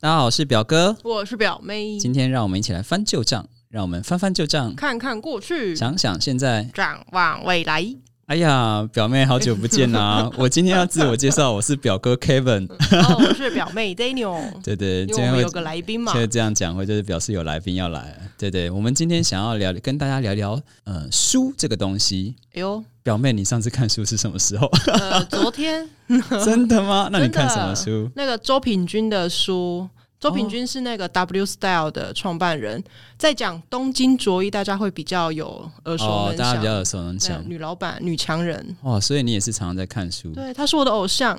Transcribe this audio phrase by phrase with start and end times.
[0.00, 1.98] 大家好，我是表哥，我是表妹。
[1.98, 7.84] 今天让我们一起来翻旧账，让我们翻翻旧账，看看过去，想想现在，展望未来。
[8.26, 10.30] 哎呀，表妹好久不见啦！
[10.36, 14.38] 我今天要自我介绍，我是表哥 Kevin，哦，我是表妹 Daniel。
[14.62, 18.14] 对对，因为有个来宾嘛，所以这样讲会就是表示有来宾要来。
[18.36, 22.36] 对对，我们今天想要聊，跟大家聊聊，呃，书这个东西。
[22.52, 24.70] 哎呦，表妹，你上次看书是什么时候？
[24.92, 25.88] 呃，昨天。
[26.44, 27.08] 真的吗？
[27.10, 28.10] 那你看什么书？
[28.14, 29.88] 那个周品君的书。
[30.20, 32.82] 周平君是那个 W Style 的创办人，
[33.16, 37.44] 在讲东京卓一，大家会比较有耳熟能详，大家比较耳熟能详。
[37.46, 38.98] 女老板、女强人，哇！
[38.98, 40.32] 所以你也是常常在看书。
[40.32, 41.38] 对，他是我的偶像。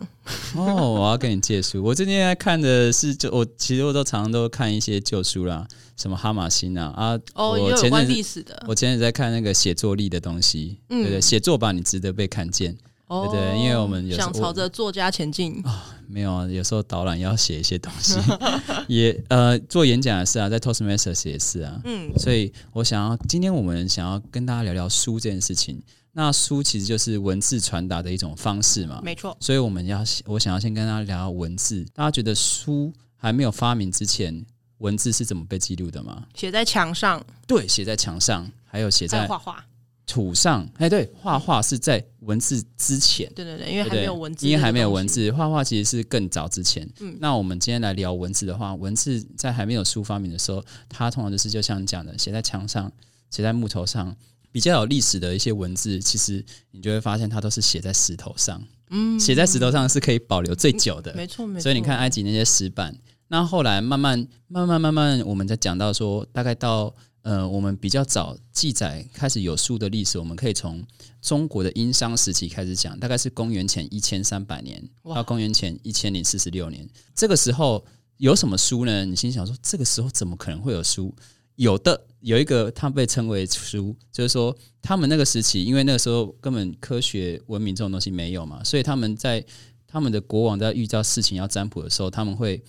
[0.55, 1.83] 哦，我要跟你借书。
[1.83, 7.19] 我最近在看的是，就我其实我都常常都看一些旧书啦，什么哈马星啊啊。
[7.33, 8.63] 哦，有关历史的。
[8.65, 12.77] 我前天在看那个写作力的东西，对对，写作吧，你值得被看见。
[13.09, 18.19] 对对，因为我们想朝着作家前进啊，没有啊，有时候导览要写一些东西，
[18.87, 25.81] 也呃做演讲也是啊，在 Toastmasters 也是啊，嗯，所以我想要今天我们想要跟大家聊聊书这件事情。
[26.11, 29.37] 那书其实就是文字传达的一种方式嘛，没错。
[29.39, 31.85] 所以我们要我想要先跟大家聊文字。
[31.93, 34.43] 大家觉得书还没有发明之前，
[34.79, 36.23] 文字是怎么被记录的吗？
[36.33, 39.63] 写在墙上，对，写在墙上，还有写在画画。
[40.09, 46.89] 土上，哎，对，画画是在文字之前，对对对，因为还没有文字，因为还没有文字，画画其实是更早之前。
[46.99, 52.91] 嗯，那我们今天来聊文字的话，文字在还没有书发明的时候，它通常就是就像你讲的，写在墙上，
[53.29, 54.15] 写在木头上，
[54.51, 58.59] 比较有历史的一些文字，其实你就会发现它都是写在石头上。
[58.89, 61.61] 嗯，写在石头上是可以保留最久的，没错没错。
[61.61, 66.95] 所以你看埃及那些石板，那后来慢慢慢慢慢慢，我们在讲到说，大概到。
[67.29, 70.83] 呃，我们比较早记载开始有书的历史，我们可以从
[71.21, 76.89] 中国的殷商时期开始讲，大概是公元前一千三百年到公元前一千零四十六年。
[77.13, 77.85] 这个时候
[78.17, 79.05] 有什么书呢？
[79.05, 81.13] 你心想说，这个时候怎么可能会有书？
[81.53, 89.45] 有的，有一个，它被称为书，就是说他们那个时期，因为那个时候根本科学文明这种东西没有嘛，所以他们在
[89.85, 92.63] 他们的国王在遇到事情要占卜的时候，他们会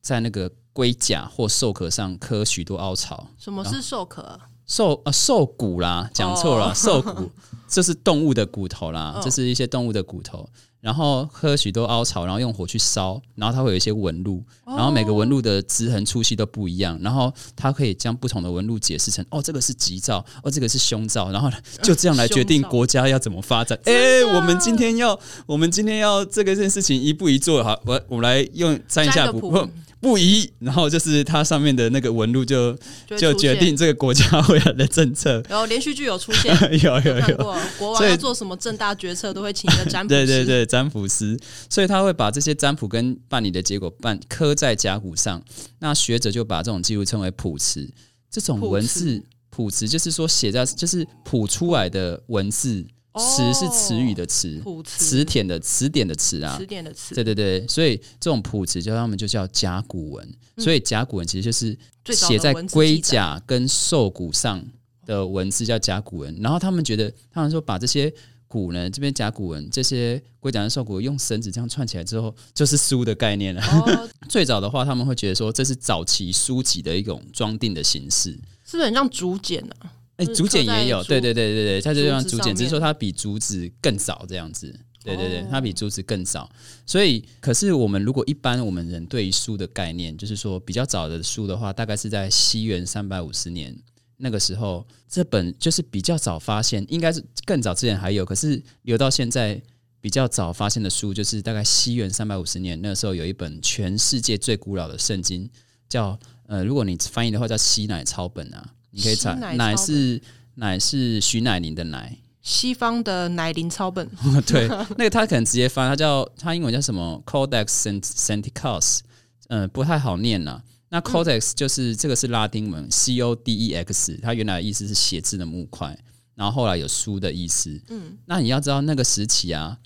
[0.00, 0.50] 在那个。
[0.72, 3.28] 龟甲或兽壳上刻许多凹槽。
[3.38, 4.38] 什么是兽壳？
[4.66, 7.30] 兽啊，兽骨啦，讲错了， 兽骨，
[7.68, 10.48] 这是动物的骨头啦，这是一些动物的骨头。
[10.80, 21.50] 然后刻许多凹槽，然后用火去烧，然后它会有一些纹路，然后每个纹路的直横粗细都不一样，然后它可以将不同的纹路解释成哦，这个是吉兆，哦，这个是凶兆，然后
[21.82, 23.78] 就这样来决定国家要怎么发展。
[23.84, 29.68] 哎，我们今天要，我们今天要这个件事情一步一做好，我我们来用占一下卜。
[30.00, 32.74] 不一，然后就是它上面的那个纹路就
[33.18, 35.42] 就决定这个国家未来的政策。
[35.48, 37.36] 然后连续剧有出现， 有有有，
[37.78, 40.26] 国王要做什么重大决策都会请一个占卜师。
[40.26, 45.42] 对对对，占卜师，所以他会把这些占卜跟办理的结果办刻在甲骨上。
[45.80, 47.88] 那学者就把这种记录称为谱词。
[48.30, 52.86] 这种文字谱词就是说写在就是谱出来的文字。
[53.18, 57.14] 词是词语的词，词典的词典的词啊，词典的词。
[57.14, 60.32] 对对对，所以这种谱词叫他们就叫甲骨文。
[60.58, 61.76] 所以甲骨文其实就是
[62.14, 64.64] 写在龟甲跟兽骨上
[65.06, 66.36] 的文字叫甲骨文。
[66.40, 68.12] 然后他们觉得，他们说把这些
[68.46, 73.62] 骨呢，这边甲骨文这些龟甲跟兽骨用绳子这样串起来之后，就是书的概念了。
[74.28, 78.30] 最早的话，他们会觉得说这是早期书籍的一种装订的形式，
[78.64, 79.74] 是不是很像竹简呢？
[80.20, 84.70] 哎，竹简也有，对对对对对，它就像竹简，只是说它比竹子更早这样子，
[85.02, 86.46] 对对对，它比竹子更早。
[86.84, 93.74] 所以，可是我们如果一般我们人对于书的概念，就是说比较早的书的话，大概是在西元三百五十年
[94.18, 99.58] 那个时候，这本就是比较早发现，应该是更早之前还有，可是留到现在
[100.02, 105.48] 比较早发现的书，就是大概西元三百五十年那时候有一本全世界最古老的圣经，
[105.88, 108.74] 叫呃，如果你翻译的话叫西乃抄本啊。
[108.90, 110.20] 你可以查，奶是
[110.56, 114.08] 奶是徐乃麟的奶，西方的乃麟抄本。
[114.46, 119.00] 对，那个他可能直接翻，他叫他英文叫什么？Codex Sinaiticus，
[119.48, 120.62] 嗯，不太好念呐。
[120.88, 125.96] 那 Codex 就是这个是拉丁文，C O D E X，它原来的意思是写字的木块，
[126.34, 127.80] 然后后来有书的意思。
[127.90, 129.78] 嗯，那你要知道那个时期啊，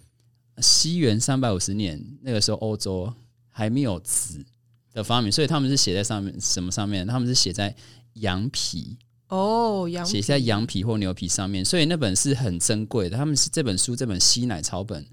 [0.63, 3.13] 西元三百五十年，那个时候欧洲
[3.51, 4.43] 还没有纸
[4.95, 7.07] 的发明，所以他们是写在上面什么上面？
[7.07, 7.77] 他们是写在。
[8.21, 8.97] 羊皮
[9.27, 13.17] 哦，羊写在羊皮或牛皮上面，所以那本是很珍贵的。
[13.17, 15.05] 他们是这本书，这本吸奶草本，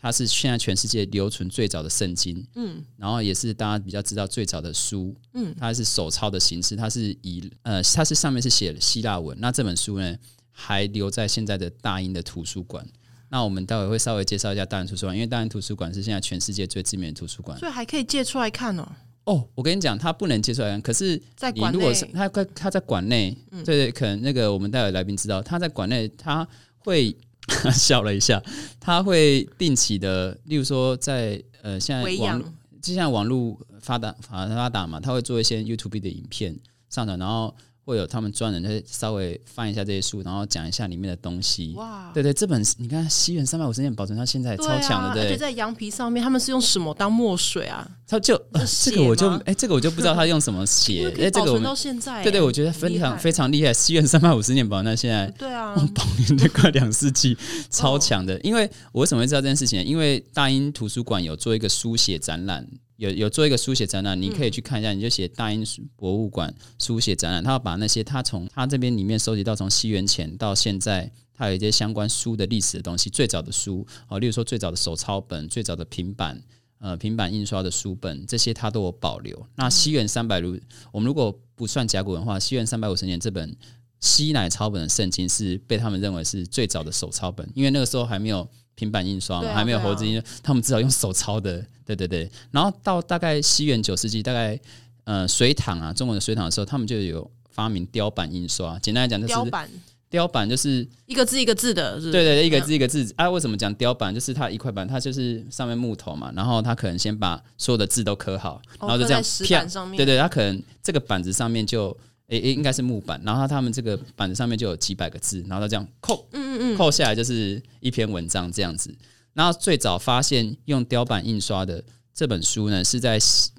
[0.00, 9.36] 它是现在全世界留存最早的圣经，嗯，然后也是大家比较知道最早的书，嗯，它是手抄的形式，它是以呃，它是上面是写希腊文。
[9.40, 10.16] 那这本书呢，
[10.52, 12.86] 还留在现在的大英的图书馆。
[13.30, 18.88] 那我们待会会稍微介绍一下大英图书馆，因为大英图书馆是现在全世界最知名的图书馆，所以还可以借出来看哦。
[19.24, 21.16] 哦，我跟你讲，他不能接受海关，可是
[21.54, 26.46] 你如果是内他在他在馆内，对对，可能那个我们待会来宾知道，他在馆内他
[26.78, 27.16] 会
[27.72, 28.42] 笑了一下，
[28.78, 36.54] 他会定期的，例如说在呃现在网络，就像网络发达发发达嘛，他会做一些 YouTube 的影片
[36.90, 41.74] 上传，然后会有他们专人在稍微翻一下这些书，然后讲一下里面的东西。
[41.76, 47.86] 哇，对对，这本你看西元三百五十年保存到现在超强的，啊，而对且在羊皮上面，他们是用什么当墨水啊？
[48.06, 48.40] 他就、
[48.82, 53.72] 这个我就哎、这个我就不知道他用什么 因写哎、我们到现在欸，对对，我觉得非常非常厉害。
[53.72, 57.36] 西元三百五十年保存到现在，对啊，保年的快两世纪，
[57.70, 58.38] 超强的。
[58.40, 59.82] 因为我为什么会知道这件事情？
[59.84, 62.66] 因为大英图书馆有做一个书写展览，
[63.04, 65.64] 有有做一个书写展览，你可以去看一下，你就写大英
[65.96, 71.10] 博物馆书写展览，他要把那些他从他这边里面收集到从西元前到现在。
[71.36, 76.40] 它有一些相关书的历史的东西，最早的书哦，例如说最早的手抄本、最早的平板、
[76.78, 79.44] 呃平板印刷的书本，这些它都有保留。
[79.56, 80.56] 那西元三百如
[80.92, 83.52] 我们如果不算甲骨文的话，西元三百五十年这本
[83.98, 91.64] 西乃抄本的圣经是被他们认为是最早的手抄本，因为那个时候还没有平板印刷嘛，啊还没有活字印，他们至少用手抄的。
[91.86, 94.58] 对对对，然后到大概西元九世纪，大概
[95.04, 98.78] 呃隋唐啊，中国的隋唐的时候，他们就有发明雕版印刷。
[98.78, 99.70] 简单来讲，就是雕版
[100.08, 103.28] 雕版就是一个字一个字的，是是对对对，一个字一个字啊。
[103.28, 104.14] 为什么讲雕版？
[104.14, 111.94] 就是它一块板，它就是上面木头嘛，然后它可能先把所有的字都刻好，然后就这样石板上面对对，它可能这个板子上面就
[112.28, 118.94] 诶、诶应该是木板，然后他们这个板子上面就有几百个字，然后他这样扣，嗯嗯嗯，扣下来就是一篇文章这样子。
[119.34, 121.82] 然后最早发现用雕版印刷的
[122.14, 123.18] 这本书呢，是在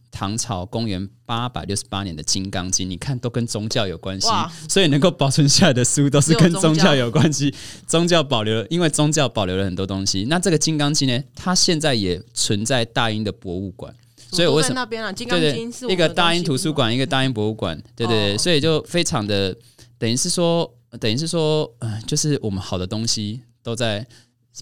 [0.10, 4.30] 唐朝公元八百六十八年的《金刚经》，你看都跟宗教有关系，
[4.70, 7.54] 所以能够保存下来的书都是跟宗教有关系。
[7.86, 10.26] 宗教保留了，因为宗教保留了很多东西。
[10.30, 13.94] 那这个《金刚经》呢，它现在也存在大英的博物馆，
[14.32, 14.76] 所以我为什么？
[14.76, 15.12] 在那边啊？
[15.12, 19.56] 金刚对经是对，一个大英图书馆，一个大英博物馆，对对对，哦所以就非常的，
[19.98, 24.06] 等于是说，等于是说，呃，就是我们好的东西都在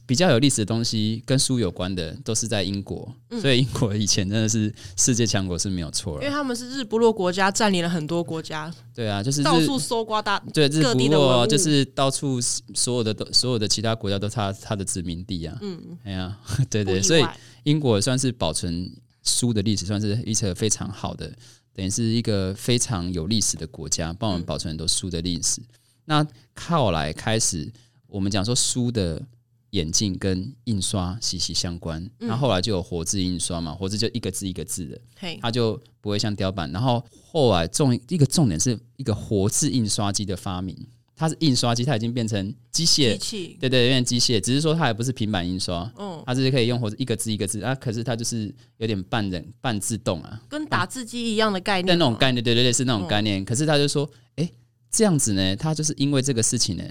[0.07, 6.24] 比较有历史的东西，跟书有关的，都是在英国，所以英国以前真的是世界强国是没有错了。
[6.24, 10.42] 因为他们是日不落国家，占领了很多国家，对啊，就是到处搜刮大。
[10.51, 15.56] 对日不落就是到处所有的都所有的其他国家都是他他的殖民地啊。
[15.62, 16.39] 嗯，哎呀，
[16.71, 17.24] 对 对，所以
[17.62, 18.92] 英国算是保存
[19.24, 21.34] 书的历史，算是一个非常好的，
[21.74, 25.62] 等于是一个非常有历史的国家，帮我们保存很多书的历史。
[26.06, 27.72] 那靠来开始，
[28.08, 29.25] 我们讲说书的
[29.70, 35.02] 眼镜跟印刷息息相关，那、后来就有活字印刷嘛，活字就一个字一个字的，
[35.42, 36.72] 它就不会像雕版。
[36.72, 40.78] 然后后来重一个重点是一个活字印刷机的发明，
[41.24, 51.98] 它是印刷机，它已经变成机械，器，对对，有点机械，只是说它还不是平板印刷，嗯，它是可以用或者一个字一个字啊，可是它就是有点半人半自动啊，跟打字机一样的概念但。
[51.98, 53.46] 那种概念，对对对，是那种概念。
[53.46, 54.50] 可是他就说，哎、
[54.92, 56.84] 这样子呢，他就是因为这个事情呢，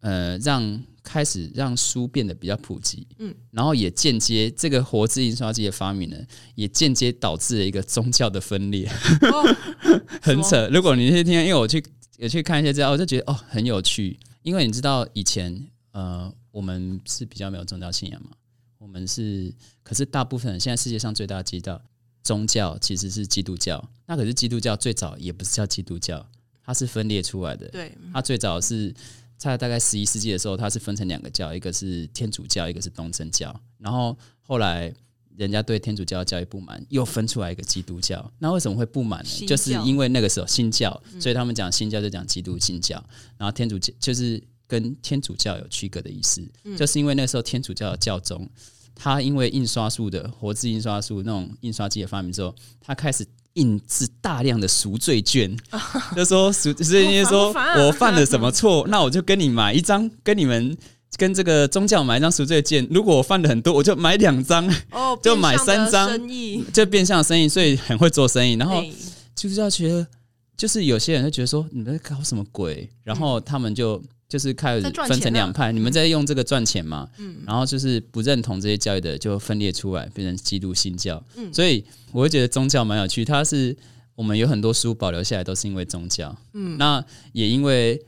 [0.00, 6.16] 呃，让开始让书变得比较普及，嗯，然后也间接这个活字印刷机的发明呢，
[6.54, 8.88] 也间接导致了一个宗教的分裂，
[9.32, 9.56] 哦
[10.20, 10.68] 很扯。
[10.72, 11.82] 如果你去听，因为我去
[12.16, 18.30] 也去看一些资料，我就觉得哦很有趣，因为你知道以前呃我们是比较没有宗教信仰嘛，
[18.78, 19.52] 我们是，
[19.82, 21.80] 可是大部分人现在世界上最大的基道
[22.22, 26.26] 宗教其实是基督教，那可是基督教最早也不是叫基督教，
[26.62, 28.94] 它是分裂出来的，对，它最早是
[29.36, 33.54] 在大概十一世纪的时候，它是分成两个教，一个是天主教，一个是东正教。
[33.78, 34.92] 然后后来
[35.36, 38.32] 人家对天主教的教育不满，又分出来一个基督教。
[38.38, 39.46] 那为什么会不满呢？
[39.46, 43.02] 就是因为那个时候新教，所以他们讲新教就讲基督新教，
[43.36, 46.42] 然后天主教就是跟天主教有区隔的意思，
[46.76, 48.48] 就是因为那时候天主教的教宗。
[48.98, 55.54] 他因为印刷术的活字印刷术那种印刷机的发明之后，他开始印制大量的赎罪券，
[56.16, 60.74] 就说赎，所以就说我犯了什么错，那我就跟你买一张，跟你们
[61.16, 62.86] 跟这个宗教买一张赎罪券。
[62.90, 66.10] 如果我犯了很多，我就买两张，哦， 就买三张，
[66.72, 68.54] 就变相生意，所以很会做生意。
[68.54, 68.92] 然后嘿
[69.34, 70.06] 就是要觉得，
[70.56, 81.22] 就是有些人就觉得说你们在搞什么鬼，然后他们就就是开始分成两派，你们在用这个赚钱嘛，嗯然后就是不认同这些教育的就分裂出来，变成基督新教。
[81.36, 83.76] 嗯所以我会觉得宗教蛮有趣，它是
[84.14, 88.00] 我们有很多书保留下来都是因为宗教，嗯，那也因为。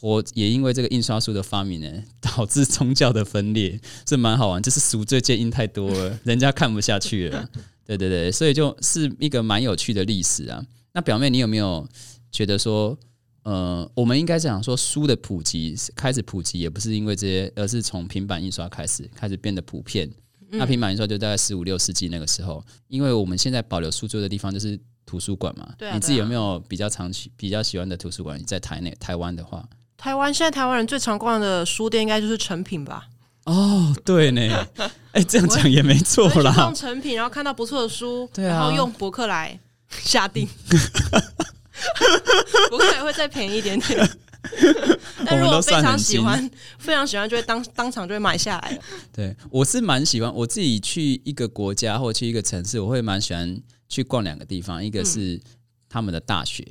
[0.00, 1.90] 活也因为这个印刷术的发明呢，
[2.20, 4.62] 导致宗教的分裂，是蛮好玩。
[4.62, 7.48] 就是赎罪券印太多了， 人家看不下去了。
[7.84, 10.64] 对对对，所以就是一个蛮有趣的历史啊。
[10.92, 11.88] 那表妹，你有没有
[12.30, 12.96] 觉得说，
[13.42, 20.10] 呃，我们应该讲说书的普及开始普及，也不是因为这些，而是从平板印刷开始开始变得普遍。
[20.50, 25.74] 那平板印刷就大概十五六世纪那个时候，因为我们现在保留书桌的地方就是图书馆嘛。
[25.78, 28.38] 对啊你自己有没有比较常去、比较喜欢的图书馆？
[28.38, 29.66] 你在台内、台湾的话，
[29.98, 33.08] 台湾现在台湾人最常逛的书店应该就是成品吧？
[33.44, 34.66] 哦，对呢，
[35.12, 36.74] 哎、这样讲也没错啦逛。
[36.74, 39.58] 成品，然后看到不错的书，对啊然后用博客来
[39.90, 40.48] 下定，
[42.70, 44.08] 博客来会再便宜一点点。
[45.26, 48.78] 但如果非常喜欢，非常喜欢，就会当当场就会买下来了。
[49.12, 55.40] 对，我是蛮喜欢我自己去一个国家或去一个城市，我会蛮喜欢去逛两个地方，一个是
[55.88, 56.64] 他们的大学，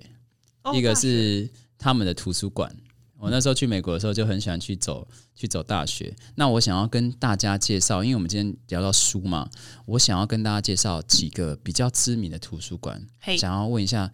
[0.74, 2.74] 一个是他们的图书馆。
[3.20, 6.16] 我那时候去美国的时候就很喜欢去走去走大学。
[6.36, 9.50] 那我想要跟大家介绍，因为我们今天聊到书嘛，
[9.86, 13.04] 我想要跟大家介绍几个比较知名的图书馆。
[13.20, 14.12] 嘿，想要问一下，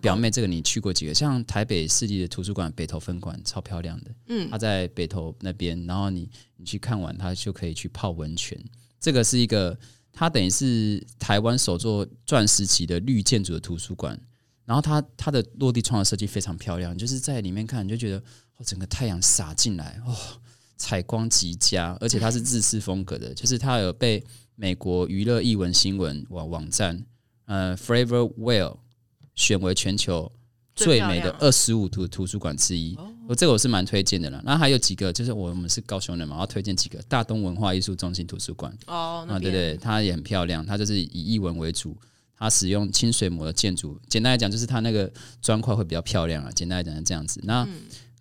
[0.00, 1.12] 表妹，这个你去过几个？
[1.12, 8.58] 像台北市立的图书馆北投分馆超漂亮的，嗯它在北投那边，然后你你去看完，它就可以去泡温泉。
[9.00, 9.76] 这个是一个，
[10.12, 14.18] 它等于是台湾首座钻石级的绿建筑的图书馆。
[14.66, 18.18] 然后它它的落地窗的设计非常漂亮，就是在里面看你就觉得
[18.56, 20.14] 哦，整个太阳洒进来，哦，
[20.76, 24.22] 采光极佳，而且它是日式风格的，就是它有被
[24.56, 27.02] 美国娱乐译文新闻网网站
[27.46, 28.78] 呃 Flavor Well
[29.34, 30.32] 选为全球
[30.74, 32.98] 最美的二十五图图书馆之一。
[33.28, 34.40] 我、这个我是蛮推荐的啦。
[34.44, 41.96] 那还有几个，就是我们是高雄人嘛，我要推荐几个大东文化艺术中心图书馆哦，那啊，对对，它也很漂亮，它就是以译文为主。
[42.38, 46.50] 它使用清水模的建筑，简单来讲就是它那个砖块会比较漂亮啊。
[46.54, 47.40] 简单来讲是这样子。
[47.44, 47.66] 那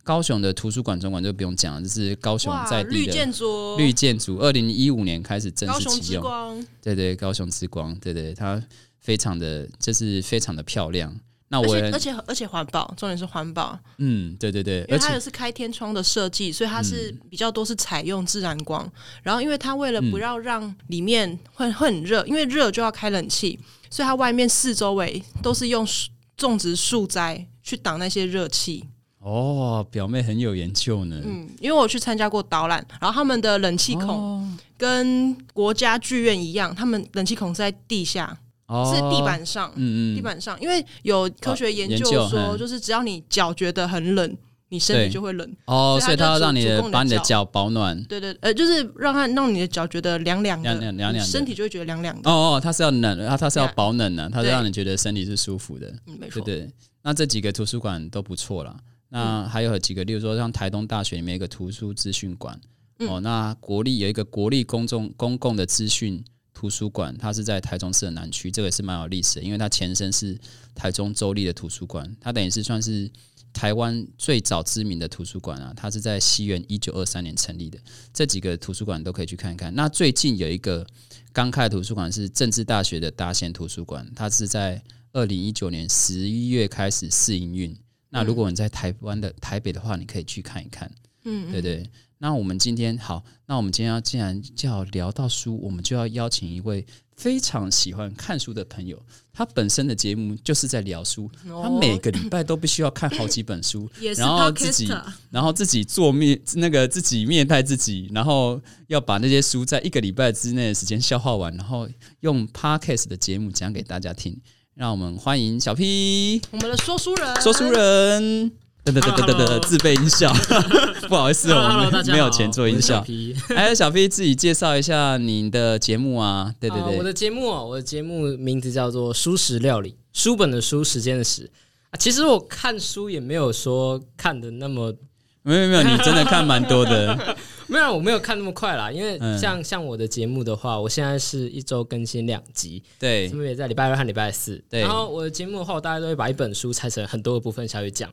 [0.04, 6.22] 高雄的图书馆总馆就不用讲了，就是高雄在地的绿建筑，绿建筑，二零一五年开始正式启用。
[6.22, 8.62] 光，对对，高雄之光，对对，它
[9.00, 11.16] 非常的，就是非常的漂亮。
[11.56, 18.86] 那我而且而且而且环保，重点是环保，嗯，对对对，因为它也是开天窗的设计，所以它是比较多是采用自然光。
[19.24, 23.58] 然后，因为它为了嗯不要让里面会会很热，因为热就要开冷气，
[23.90, 28.84] 所以它外面四周围都是用树种植树栽去挡那些热气。
[29.20, 31.20] 哦，表妹很有研究呢。
[31.26, 39.72] 嗯，因为我去参加过导览，然后他们的冷气孔哦跟国家剧院一样，他们冷气孔是在地下，哦是地，板上。
[39.76, 44.38] 嗯嗯，地板上，因为有科学研研究究说，嗯就是只要你脚觉得很冷，
[44.70, 45.56] 你身对体就会冷。
[45.66, 48.02] 哦，所以它要让你的把你的脚保暖。
[48.06, 52.30] 对对，呃，就是让它让你的脚觉得凉凉的，凉凉凉凉的身体就会觉得凉凉的。
[52.30, 55.88] 哦哦，它是要冷，它它是要保暖的，它是让你觉得身体是舒服的。
[56.08, 56.72] 嗯，没错，对对，
[57.04, 58.76] 那这几个图书馆都不错啦。
[59.10, 62.60] 那还有几个，例如说像台东大学里面一个图书资讯馆，
[63.08, 66.22] 哦，那国立有一个国立公众公共的资讯
[66.56, 70.36] 图书馆，它是在台中市的南区，这个也是蛮有历史的，因为它前身是
[70.74, 73.12] 台中州立的图书馆，它等于是算是
[73.54, 77.78] 台湾最早知名的图书馆啊，它是在西元一九二三年成立的。
[78.14, 79.76] 这几个图书馆都可以去看一看。
[79.76, 80.88] 那最近有一个
[81.34, 84.82] 刚开的图书馆是政治大学的达贤图书馆，它是在
[85.12, 87.76] 二零一九年十一月开始试营运。
[88.10, 90.90] 那如果你在台湾的台北的话，你可以去看一看。
[91.26, 91.90] 嗯，对对。
[92.26, 96.84] 那我们今天好，那我们今天要既然就要聊到书，我们就要邀请一位
[97.16, 99.00] 非常喜欢看书的朋友。
[99.32, 101.30] 他本身的节目就是在聊书，
[101.62, 104.92] 他每个礼拜都必须要看好几本书， 然后自己
[105.30, 111.88] 然后自己做面那个自己面带自己，然后要把那些书在一个礼拜之内的时间消化完，然后
[112.22, 114.36] 用 podcast 的节目讲给大家听。
[114.74, 118.65] 让我们欢迎小 P 我们的说书人，说书人。
[118.86, 120.32] 噔噔噔噔噔噔，自备音效，
[121.10, 123.04] 不好意思，我们没有钱做音效哎小。
[123.04, 131.50] P 还有小 P 自己介绍一下你的节目啊，对对对，啊我的节目哦，我的节目名字叫做“书食料理”，书本的书，时间的时。
[131.90, 134.94] 啊，其实我看书也没有说看的那么，
[135.42, 138.92] 没有没有， 你真的看蛮多的， 没有，我没有看那么快啦。
[138.92, 144.64] 因为嗯像、像我的节目的话，我现在是一周更新两集，对分别在礼拜二和礼拜四。
[144.70, 148.08] 对然后我的节目的话，我大概都会把一本书拆成很多个部分下去讲。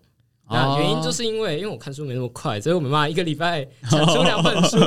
[0.51, 4.79] 那哦原因就是因为，因为我看书没那么快，所以我没办法一个礼拜 产出两本书。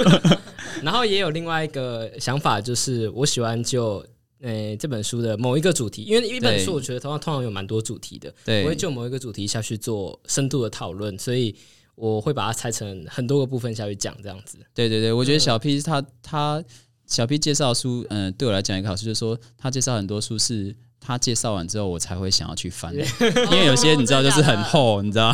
[0.84, 4.06] 然后也有另外一个想法，就是我喜欢就
[4.42, 11.56] 呃这本书的某一个主题，因为一本书我觉得通常通常有蛮多主题的，对我会就某一个主题下去做深度的讨论，所以
[11.96, 14.58] 我会把它拆成很多个部分下去讲，这样子。
[14.74, 16.64] 对对对，我觉得小 P 他他
[17.08, 25.32] 小 P 介绍书，嗯、对我来讲一个好处就是说，他介绍很多书是他介绍完之后，我才会想要去翻，因为有些你知道就是很厚，你知道，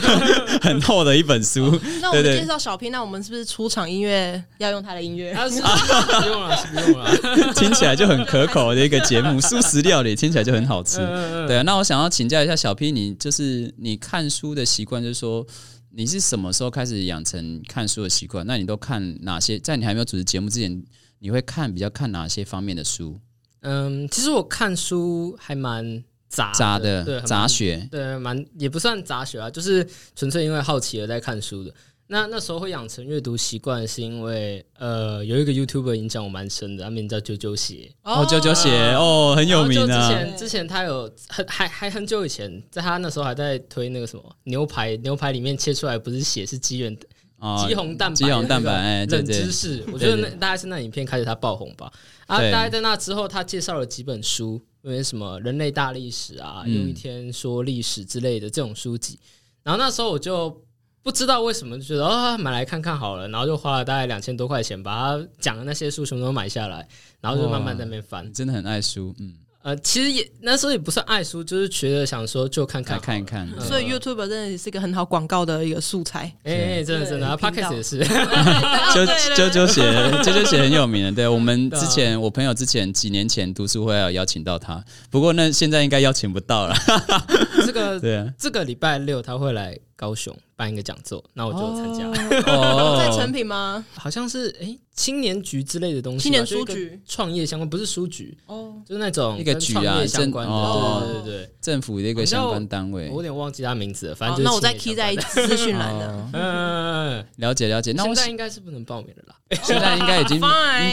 [0.62, 5.32] 很厚的一本书，那我们介绍小 P，那我们是不是出场音乐要用他的音乐？
[5.36, 7.54] 不用了，不用了。
[7.54, 11.00] 听起来就很可口的一个节目，素食料理听起来就很好吃。
[11.00, 15.46] 嗯对啊，那我想要请教一下小 P，你就是你看书的习惯，就是说
[15.90, 18.46] 你是什么时候开始养成看书的习惯？
[18.46, 19.58] 那你都看哪些？
[19.58, 20.82] 在你还没有主持节目之前，
[21.18, 23.20] 你会看比较看哪些方面的书？
[23.62, 31.74] 嗯，其实我看书还蛮杂杂的，对的杂，学，对，蛮也不算杂学啊，就是纯粹因为好奇而在看书的。
[32.08, 40.08] 那那时候会养成阅读习惯，是因为呃有一个 YouTuber 影响我蛮深的，他名叫啾啾鞋，哦，啾啾鞋哦，很有名然后就之啊。
[40.10, 46.94] 前之前他有很还还很久以前，在他那时候还在推那个什么牛排，牛排里面切出来不是血是鸡原
[47.42, 51.92] 哦肌红蛋白，肌红蛋白冷知识，我觉得那大概是那影片开始他爆红吧。
[52.28, 59.18] 啊，对大概在那之后，他介绍了几本书，因为什么人类大历史啊，嗯用一天说历史之类的这种书籍。
[59.64, 60.56] 然后那时候我就
[61.02, 66.86] 不知道为什么就觉得啊，买来看看好了，然后就花了大概两千多块钱，把他讲的那些书全部都买下来，
[67.20, 68.32] 然后就慢慢在那边翻。
[68.32, 73.48] 真的很爱书，嗯，呃，其实也那时候也不算爱书，就是觉得想说就看看来看一看。
[73.48, 76.32] 嗯所以 YouTube 真的是一个很好广告的一个素材。
[76.42, 78.94] 哎、真的真的，啊 p o d c a 频 s 道也是。
[78.94, 79.82] 九对九九写，
[80.24, 81.12] 九九写很有名的。
[81.12, 86.74] 对我们之前，我朋友之前几年前读书会有邀请到他，不过那现在应该邀请不到了。
[87.64, 92.08] 这个 对啊，这个礼拜六他会来高雄办一个讲座，那我就参加。
[92.52, 93.86] 哦 在成品吗？
[93.94, 101.06] 好像是哎、青年局之类的东西吧，青年书局创业相关，不是书局，哦，就是那种一个局啊相关的。
[101.06, 103.22] 对对对政府的一个相关单位，我。
[103.22, 105.94] 有点忘记他名字了，反正就是好那我再青 key 在资讯栏
[106.34, 107.92] 嗯，了解了解。
[107.92, 109.36] 那我现在应该是不能报名了啦。
[109.62, 110.42] 现在应该已经 应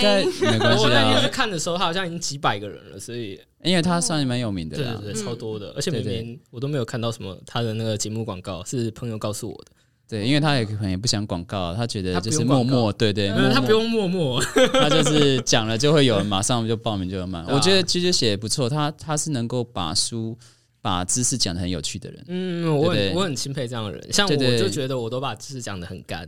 [0.03, 4.95] 该没关系我那天去啊，看的时候，他好像已经几百个人了，所以因为他算蛮有名的啦。
[5.01, 9.71] 对对对，超多的，而且每年我都没有看到什么他的那个节目广告，是朋友告诉我的。
[10.07, 12.65] 对，因为他也可能也不想广告，他觉得他不就是用广告。
[12.65, 14.41] 默默，对对，默嗯，他不用默默，
[14.73, 17.45] 他就是讲了就会有人马上就报名就有满。
[17.45, 17.55] 对啊。
[17.55, 20.35] 我觉得其实写得不错，他他是能够把书
[20.81, 22.23] 把知识讲的很有趣的人。
[22.27, 23.07] 嗯，我对对？
[23.09, 26.27] 很我很钦佩这样的人，像我就觉得我都把知识讲的很干，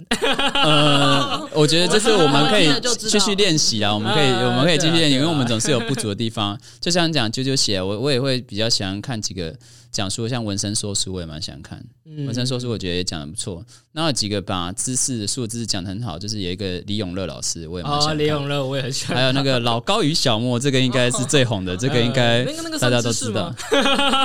[0.54, 6.60] 呃，我觉得 这是我们可以继续练习啊， 我们可以嗯我们可以继续练习，因为我们总是有不足的地方。
[6.80, 9.56] 就像你讲啾啾写，我我也会比较喜欢看几个
[9.92, 11.84] 讲书，像文生说书，我也蛮喜欢看。
[12.06, 13.64] 嗯文生说书，我觉得也讲的不错。
[13.94, 18.18] 那有几个把知识书的知识讲的很好，就是有一个李永乐老师，我也蛮喜哦，欢。
[18.18, 22.44] 李永乐我也很喜欢，还有那个 老高与小莫，这个应该是最红的，这个应该
[22.80, 23.56] 大家都知道吗。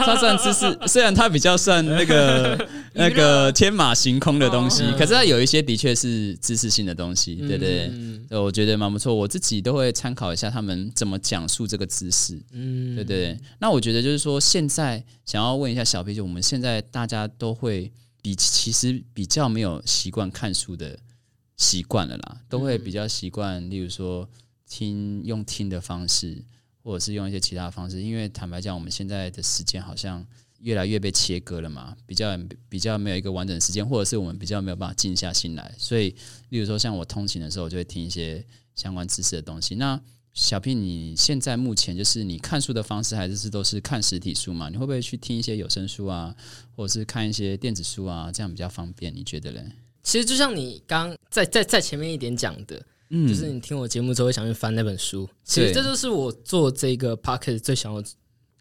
[0.05, 9.15] 他算知识，虽然他比较算那个那个天马行空的东西哦，可是他有一些的确是知识性的东西，对不对嗯对，我觉得蛮不错。
[9.15, 13.41] 我自己都会参考一下他们怎么讲述这个知识，嗯对对对。
[13.59, 20.99] 那我觉得就是说，现在想要问一下小 P，就我们现在大家都会比其实比较没有习惯看书的
[21.57, 24.29] 习惯了啦，都会比较习惯，例如说
[24.69, 26.45] 听用听的方式，
[26.83, 28.03] 或者是用一些其他的方式。
[28.03, 30.27] 因为坦白讲，我们现在的时间好像
[30.61, 32.39] 越来越被切割了嘛，比较
[32.69, 35.75] 比较没有一个完整的时间，或者是我们比较没有办法静下心来。
[35.79, 36.15] 所以，
[36.49, 39.75] 例如说像我通勤的时候，我就会听一些相关知识的东西。
[39.75, 40.01] 那
[40.33, 44.69] 小 P，你现在目前就是你看书的方式，还是都是看实体书嘛？
[44.69, 46.35] 你会不会去听一些有声书啊，
[46.75, 48.31] 或者是看一些电子书啊？
[48.31, 49.15] 这样比较方便？
[49.15, 49.65] 你觉得嘞？
[50.03, 55.29] 其实就像你刚在在在前面一点讲的，嗯就是你听我节目之后会想去翻那本书。
[55.43, 58.03] 其实这就是我做这个 p o c k e t 最想要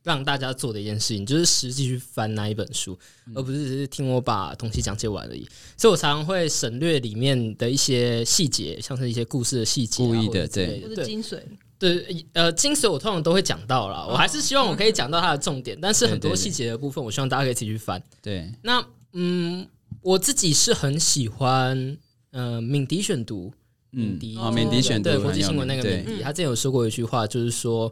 [0.06, 3.34] 让大家做的一件事情，就是实际去翻那一本书，嗯。
[3.36, 5.46] 而不是只是听我把东西讲解完而已。
[5.76, 11.40] 所以我常常会省略里面的一些细节，像是一些故事的细节啊、故意的或者精髓。
[11.80, 16.30] 对，呃，精髓我通常都会讲到啦，我还是希望我可以讲到它的重点，但是很对对对。
[16.30, 18.02] 多细节的部分，我希望大家可以自己去翻。
[18.22, 19.68] 对，那嗯，
[20.02, 21.98] 我自己是很喜欢
[22.32, 23.52] 呃敏迪选读，
[23.92, 24.12] 嗯。
[24.12, 27.92] 敏迪啊敏迪选读对国际新闻那个敏迪，他之前有说过一句话，就是说，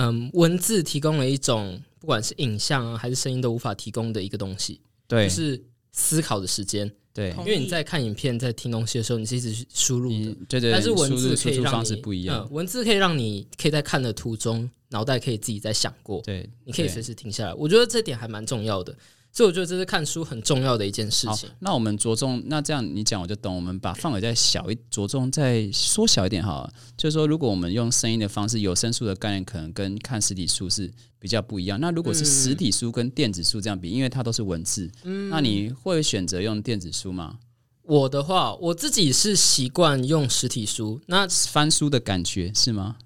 [0.00, 5.28] 嗯，文字提供了一种不管是影像啊还是声音都无法提供的一个东西，对。
[5.28, 6.90] 就是思考的时间。
[7.12, 7.30] 对。
[7.40, 12.46] 因为你在看影片、在听东西的时候，你是一直输入你的，对对，但是文字可以让输出方式你不一样。
[12.48, 17.54] 嗯，，文字可以让你可以在看的途中，脑袋可以自己在想过，对，对你可以随时停下来。
[17.54, 18.96] 我觉得这点还蛮重要的，
[19.32, 23.54] 所以我觉得这是看书很重要的一件事好情。，那我们着重，那这样你讲我就懂。
[23.54, 26.72] 我们把范围再小一，着重再缩小一点好了。
[26.96, 31.80] 就是说，如果我们用声音的方式，有声书的概念可能跟看实体书是比较不一样。
[31.80, 37.38] 那如果是实体书跟电子书这样比，因为它都是文字，嗯那你会选择用电子书吗？
[37.82, 42.96] 我的话，我自己是习惯用实体书，那翻书的感觉是吗？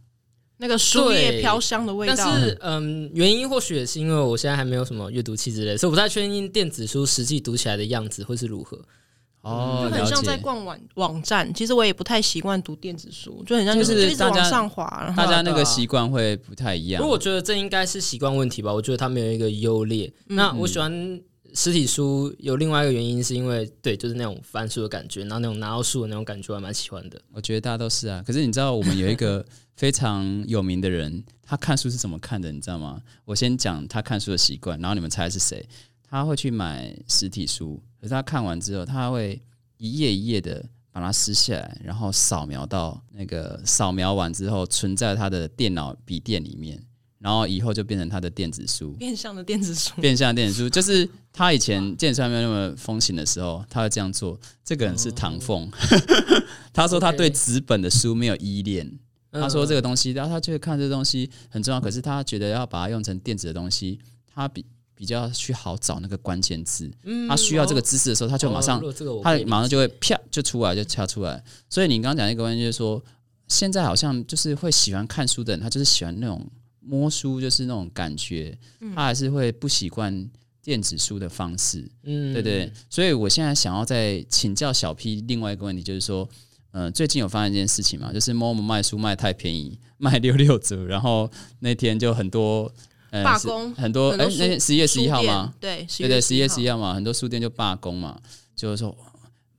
[0.59, 8.79] 那个树叶对飘香的味道但，是嗯，原因或许也是因为我现在还没有什么阅读器之类，所以我不太确定电子书实际读起来的样子会是如何。
[9.43, 10.39] 哦，就很像在。
[10.39, 11.53] 逛网网站。
[11.53, 16.99] 其实我也不太习惯读电子书，就很像就是一直大家往上滑，大家那个习惯会不太一样。
[16.99, 20.11] 不过我觉得这应该是习惯问题吧，我觉得它没有一个优劣。
[20.27, 21.21] 那我喜欢
[21.53, 27.21] 实体书有另外一个原因，是因为对，就是那种翻书的感觉，然后那种拿到书的那种感觉，我还蛮喜欢的。
[27.33, 28.23] 我觉得大家都是啊。
[28.27, 29.45] 可是你知道，我们有一个
[29.77, 32.53] 非常有名的人，他看书是怎么看的？
[32.53, 33.01] 你知道吗？
[33.25, 35.69] 我先讲他看书的习惯，然后你们猜是谁？
[36.09, 39.43] 他会去买实体书，可是他看完之后，他会
[39.79, 46.81] 一页一页的把它撕下来，然后扫描到那个扫描完之后，存在他的电脑笔电里面，
[47.19, 48.93] 然后以后就变成他的电子书。
[48.93, 54.39] 变相的电子书，变相电子书就是他以前电子书还没有那么风行的时候，他会这样做。
[54.65, 55.69] 这个人是唐凤，
[56.73, 59.01] 他说他对纸本的书没有依恋。
[59.35, 63.99] 他说这个东西，然后他就会看这东西很重要，可是他觉得要把它用成电子的东西，
[64.33, 66.91] 他比比较去好找那个关键字。
[67.29, 68.81] 他需要这个知识的时候，他就马上
[69.23, 71.43] 他马上就会啪就出来，就敲出来。
[71.69, 73.03] 所以你刚刚讲一个关键就是说，
[73.49, 76.47] 现在好像就是会喜欢看书的人，他就是喜欢那种
[76.81, 78.57] 摸书，就是那种感觉，
[78.95, 80.31] 他还是会不习惯
[80.63, 81.87] 电子书的方式。
[82.05, 86.29] 嗯，对对，所以我现在想要再请教小 P 另外一个问题，就是说，
[86.75, 92.69] 呃，最近有发生一件事情嘛，就是 Momo 卖书卖太便宜，卖六六折，然后那天就很多
[93.11, 95.55] 呃罢工很多哎，那天十一月十一号吗？？
[95.61, 98.19] 对，对对，十一月十一一号嘛，很多书店就罢工嘛，
[98.57, 98.93] 就是说，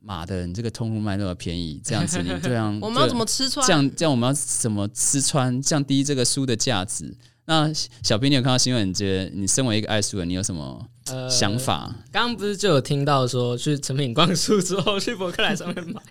[0.01, 3.65] 妈的，你这个通路卖那么便宜，这样子你这样 我们要怎么吃穿？
[3.65, 7.15] 这样这样我们要怎么吃穿，降低这个书的价值？
[7.45, 7.71] 那
[8.03, 8.89] 小 P，你有看到新闻？
[8.89, 11.93] 你觉得你身为一个爱书人，你有什么呃想法？
[12.11, 16.01] 刚刚不是就有听到说去成品逛书之后去博客来上面买，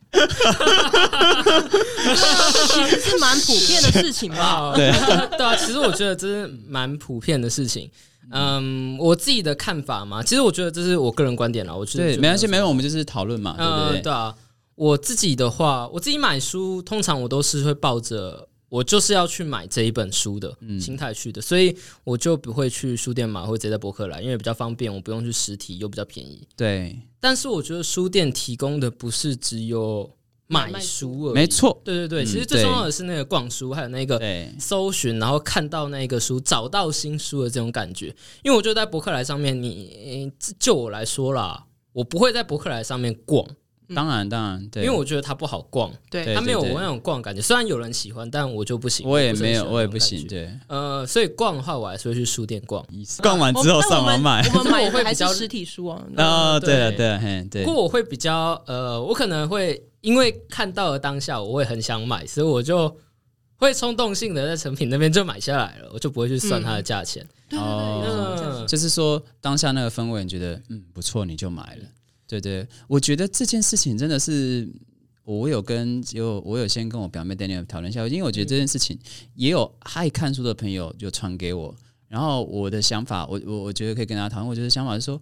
[2.68, 4.72] 其实是蛮普遍的事情吧。
[4.76, 4.90] 对
[5.36, 7.90] 对啊，其实我觉得这是蛮普遍的事情。
[8.30, 11.76] 嗯，我自己的看法嘛，其实我觉得这是我个人观点了。
[11.76, 14.00] 我觉得对，就没关系，没有，我们就是讨论嘛，对不呃，对？
[14.00, 14.34] 对啊，
[14.76, 20.80] 我自己的话，我自己买书，通常我都是会抱着我就是要去买这一本书的嗯。
[20.80, 26.44] 心态去的，所以我就不会去书店买，或者直接在博客来，因为比较方便，我不用去实体，又比较便宜。
[26.56, 30.10] 对，但是我觉得书店提供的不是只有
[30.48, 31.26] 买书。
[31.26, 34.20] 而已，没，错，对对对，嗯其实最重要的是那个逛书，还有那个，
[34.58, 38.06] 搜寻，然后看到那个书，找到新书的这种感觉。
[38.42, 43.46] 因为我觉得在博客来上面，你就我来说啦，我不会在博客来上面逛，
[43.94, 47.42] 当然，当然，对，因为我觉得它不好逛，对对它没有我那种逛的感觉。
[47.42, 49.06] 虽然有人喜欢，但我就不行。
[49.08, 50.26] 我也没有，我也不行。
[50.26, 52.84] 对，呃，所以逛的话，我还是会去书店逛。
[53.22, 54.42] 逛完之后上网买。
[54.54, 56.02] 我们买 我会比较实体书啊。
[56.16, 62.96] 哦，对了，对嘿，对不，过我会比较呃，我可能会因为看到了当下，我会很想买，所以我就
[63.56, 67.26] 会冲动性的在成品那边就买下来了，我就不会去算它的价钱。
[67.52, 71.82] 哦就是说当下那个氛围，你觉得嗯不错，你就买了。
[72.26, 74.68] 对对，我觉得这件事情真的是，
[75.24, 78.98] 我有跟有我有先跟我表妹 Daniel 讨论一下，因为我觉得这件事情
[79.34, 81.74] 也有爱看书的朋友就传给我，
[82.08, 84.48] 然后我的想法，我我我觉得可以跟大家讨论。
[84.48, 85.20] 我觉得想法是说，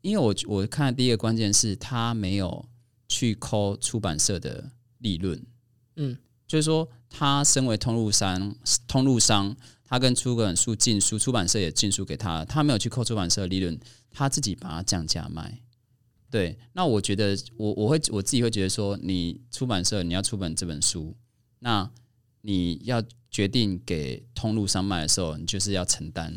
[0.00, 2.64] 因为我我看的第一个关键是他没有
[3.08, 5.40] 去抠出版社的利润，
[5.96, 6.16] 嗯，
[6.48, 8.54] 就是说他身为通路商，
[8.88, 13.78] 通路商他跟出版书进书，出版社也进书给他，他没有去扣出版社的利润，
[14.10, 15.60] 他自己把它降价卖。
[16.32, 21.14] 对，那我觉得我我会我自己会觉得说，你出版社你要出本这本书，
[21.58, 21.90] 那
[22.40, 26.34] 你要决定给通路商卖的时候，你就是要承担，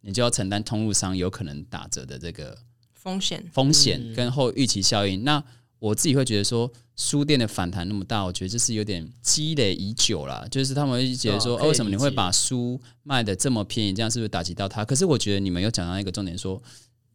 [0.00, 2.58] 你就要承担通路商有可能打折的这个
[2.92, 3.48] 风险。
[3.52, 5.22] 风险嗯跟后预期效应。
[5.22, 5.40] 那
[5.78, 10.44] 我自己会觉得说，书店的反弹那么大，我觉得这是有点积累已久啦。
[10.50, 13.92] 就是他们会觉得说，为什么你会把书卖的这么便宜？
[13.92, 14.84] 这样是不是打击到他？
[14.84, 16.60] 可是我觉得你们有讲到一个重点说。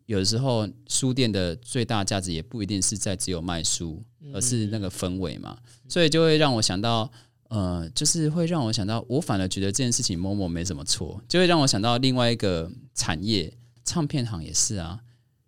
[0.06, 7.10] 有的时候，书店的最大价值也不一定是在只有卖书，而是那个氛围嘛，所以就会让我想到，
[7.50, 13.54] 呃，就是会让我想到，我反而觉得这件事情某某没什么错，就会让我想到另外一个产业，
[13.86, 15.00] 唱片行也是啊，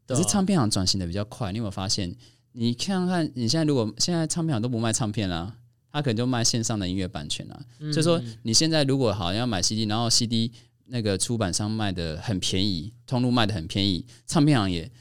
[0.08, 2.16] 可是唱片行转型的比较快，你有没有发现？
[2.54, 5.54] 你看看你现在如果现在唱片行都不卖唱片啦、
[5.92, 7.60] 他可能就卖线上的音乐版权啦、
[7.92, 10.52] 所以说你现在如果好像要买 CD，然后 CD
[10.88, 14.92] 那个出版商卖的很便宜，通路卖的很便宜，唱片行也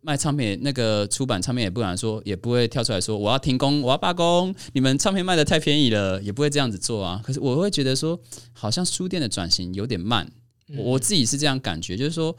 [0.00, 7.20] 卖唱片，那个出版唱片也不敢说，也不会跳出来说我要停工，我要罢工，你们唱片卖的太便宜了，也不会这样子做啊。
[7.24, 8.20] 可是我会觉得说，
[8.52, 10.30] 好像书店的转型有点慢，
[10.76, 12.36] 我我自己是这样感觉，就是说。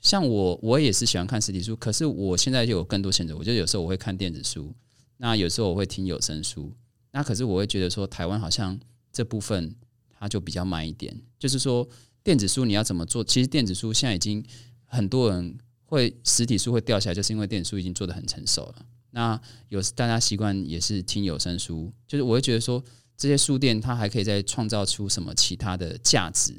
[0.00, 3.34] 像我，我也是喜欢看实体书，可是我现在就有更多选择。
[3.34, 4.70] 我觉得有时候我会看电子书，
[5.16, 6.70] 那有时候我会听有声书。
[7.12, 8.78] 那可是我会觉得说，台湾好像
[9.10, 9.74] 这部分
[10.24, 11.14] 它就比较慢一点。
[11.38, 11.86] 就是说，
[12.22, 13.22] 电子书你要怎么做？
[13.22, 14.42] 其实电子书现在已经
[14.86, 18.86] 很多人会实体书会掉下来，就是因为电子书已经做的很成熟了。
[19.10, 22.82] 那有大家习惯也是听有声书，就是我会觉得说，
[23.18, 26.54] 这些书店它还可以再创造出什么其他的价值，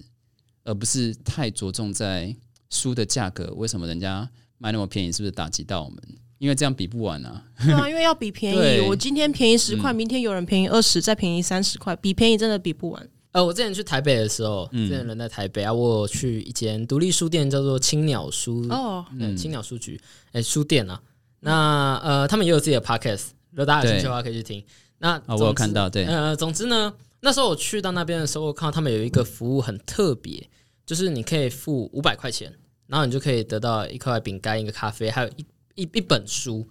[0.63, 2.36] 而不是太着重在
[2.69, 3.51] 书的价格。
[3.56, 5.99] 为什么人家卖那么便宜，是不是打击到我们？
[6.38, 7.43] 因为这样比不完啊。
[7.58, 13.10] 对啊，因为要比便宜， 我今天便宜十块，明天有人便宜二十，再便宜三十块，比便宜真的比不完。
[13.36, 20.00] 呃，我之前去台北的时候，嗯之前人在台北啊，我有去一间独立书店，叫做青鸟书，哦，嗯，青鸟书局，
[20.32, 21.02] 哎、书店啊。
[21.41, 24.63] 那呃，他们也有自己的 podcast，如果大家有兴趣的话，可以去听。
[25.00, 30.50] 那啊，我有看到，对，呃，总之呢，那时候我去到那边的时候，我看到他们有一个服务很特别，
[30.86, 32.54] 就是你可以付五百块钱，
[32.88, 35.45] 然后你就可以得到一块饼干、一个咖啡，还有一
[35.76, 36.65] 一一本书。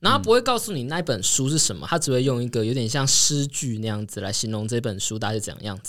[0.00, 5.80] 然后他不会告诉你那一本书是什么，他只会用一个有点像诗句那样子来形容这本书大概是怎样样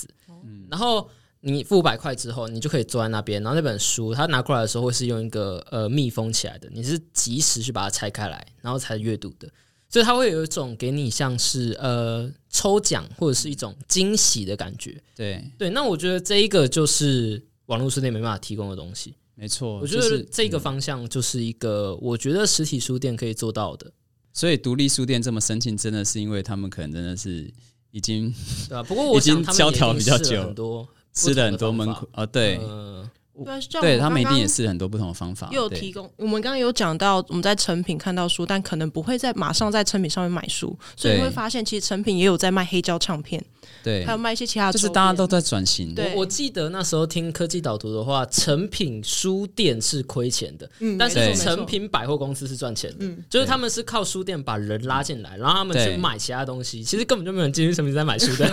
[0.44, 0.68] 子。
[0.70, 1.10] 然后
[1.42, 9.50] 你付五百块之后，你就可以坐在那边，然后那本书他拿过来的时候会是用一个呃密封起来的，你是及时去把它拆开来，然后才阅读的。
[9.92, 15.02] 所以它会有一种给你像是呃抽奖或者是一种惊喜的感觉。
[15.16, 19.16] 对，对，那我觉得这一个就是网络书店没办法提供的东西。
[19.34, 19.80] 没错。
[19.80, 23.92] 我觉得这个方向就是一个我觉得实体书店可以做到的，
[24.32, 27.52] 所以独立书店这么申请，真的是因为他们可能真的是
[27.92, 28.34] 已经
[28.68, 28.84] 对吧？
[28.84, 32.02] 不过我想他们已经萧条比较久很多吃了很多闷不同的方法。
[32.02, 33.10] 苦哦，对，呃
[33.46, 35.50] 对，对他们一定也试了很多不同的方法。
[35.52, 43.44] 又有提供，我们刚刚有讲到，我们在成品看到书，但可能不会在马上在成品上面买书，所以会发现，其实成品也有在卖黑胶唱片，
[43.84, 45.94] 对还有，卖一些其他的，就是大家都在转型。
[45.94, 52.98] 对我我记得那时候听科技导读的话，成品书店是亏钱的，嗯，但是成品百货公司是赚钱的。
[53.02, 58.50] 嗯就是他们是靠书店把人拉进来，然后他们去对买其他东西，其实根本就没有人进去成品在买书的。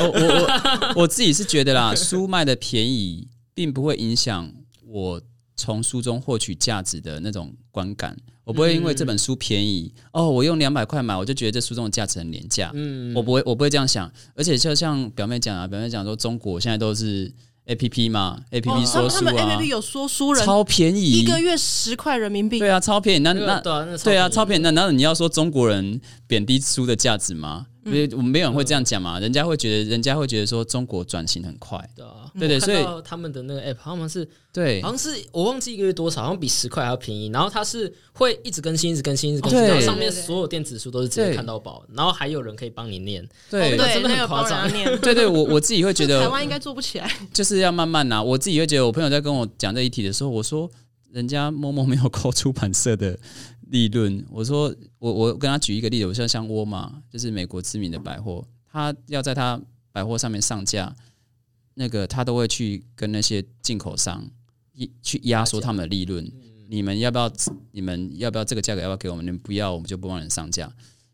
[0.00, 4.48] 我我我我自己是觉得啦，书卖的便宜，并不会影响
[4.86, 5.20] 我
[5.56, 8.16] 从书中获取价值的那种观感。
[8.44, 12.70] 我不会因为这本书便宜，哦，我用两百块买，我就觉得这书中的价值很廉价。
[12.72, 14.08] 嗯，我不会，我不会这样想。
[14.36, 17.30] 而且就像表妹讲啊，表妹讲说，中国现在都是
[17.66, 23.18] A P P 嘛，A P 哦 P 说书啊 A P P 有说书人，超便宜，一个月十块人民币，对啊，超便宜。
[23.18, 24.62] 那那那个对啊，超便宜。
[24.62, 24.70] 那。
[24.70, 27.66] 那难道你要说中国人贬低书的价值吗？
[27.84, 31.78] 因为我们没有人会这样讲嘛，人家会觉得，人家会觉得说中国转型很快。
[31.96, 37.28] 对啊，对对所以他们的那个 app 他们是对好像是我忘记一个月多少，好像比十块还要便宜。
[37.28, 43.26] 然后它是会一直更新，一直更新，一直更新，对然后上面所有电子书都是直接看到饱，然后还有人可以帮你念。
[43.48, 48.22] 对那真的很夸张 对对，我我自己会觉得 台湾应该做不起来，就是要慢慢拿。
[48.22, 50.70] 我自己会觉得，我朋友在跟我讲这一题的时候，我说
[51.10, 53.18] 人家某某没有扣出版社的
[53.70, 54.24] 利润。
[54.30, 59.60] 我说我我跟他举一个例子，我说像沃尔玛，就是美国知名的百货，他要在他
[59.92, 60.94] 百货上面上架，
[61.74, 64.28] 那个他都会去跟那些进口商
[64.72, 66.30] 一去压缩他们的利润。
[66.70, 67.32] 你们要不要？
[67.72, 68.82] 你们要不要这个价格？
[68.82, 69.24] 要不要给我们？
[69.24, 70.70] 你们不要，我们就不帮人上架。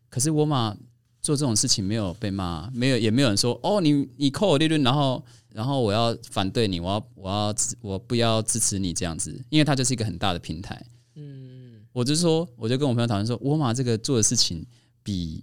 [0.09, 0.75] 可是沃尔玛
[1.21, 10.85] 做这种事情没有被骂，没有也没有人说哦，你你扣我利润，然后然后我要反对你，我要我要我不要支持你这样子，因为它就是一个很大的平台。
[11.15, 11.44] 嗯，
[11.95, 14.65] 我就说，我就跟我朋友讨论说，沃尔玛这个做的事情
[15.01, 15.41] 比